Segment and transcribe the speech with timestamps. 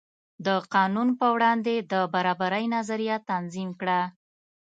[0.45, 4.01] د قانون په وړاندې د برابرۍ نظریه تنظیم کړه.